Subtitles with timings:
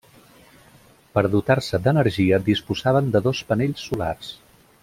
[1.17, 4.37] Per dotar-se d'energia disposaven de dos panells solars.